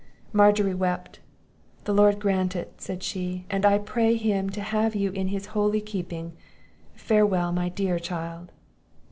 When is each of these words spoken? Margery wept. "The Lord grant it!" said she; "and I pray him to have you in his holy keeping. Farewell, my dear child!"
Margery 0.33 0.73
wept. 0.73 1.19
"The 1.83 1.93
Lord 1.93 2.19
grant 2.19 2.55
it!" 2.55 2.73
said 2.81 3.03
she; 3.03 3.45
"and 3.51 3.63
I 3.67 3.77
pray 3.77 4.15
him 4.15 4.49
to 4.49 4.59
have 4.61 4.95
you 4.95 5.11
in 5.11 5.27
his 5.27 5.45
holy 5.53 5.79
keeping. 5.79 6.33
Farewell, 6.95 7.51
my 7.51 7.69
dear 7.69 7.99
child!" 7.99 8.51